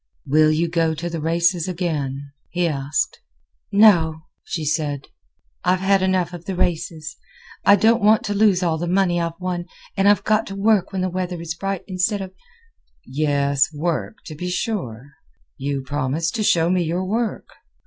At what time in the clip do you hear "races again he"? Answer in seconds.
1.21-2.67